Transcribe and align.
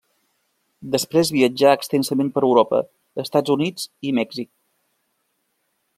Després 0.95 1.29
viatjà 1.35 1.73
extensament 1.79 2.33
per 2.37 2.43
Europa, 2.47 2.79
Estats 3.27 3.55
Units 3.59 3.87
i 4.09 4.15
Mèxic. 4.21 4.51